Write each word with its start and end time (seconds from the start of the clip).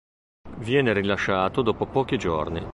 Viene 0.57 0.93
rilasciato 0.93 1.61
dopo 1.61 1.85
pochi 1.85 2.17
giorni. 2.17 2.67